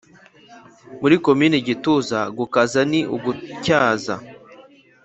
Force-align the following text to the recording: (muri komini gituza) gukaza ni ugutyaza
(muri 1.01 1.15
komini 1.25 1.57
gituza) 1.67 2.19
gukaza 2.37 2.81
ni 2.91 2.99
ugutyaza 3.15 4.15